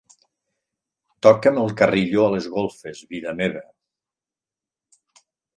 [1.27, 3.65] Toca'm el carilló a les golfes, vida meva.